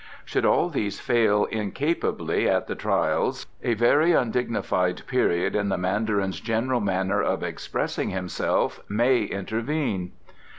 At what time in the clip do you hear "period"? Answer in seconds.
5.05-5.55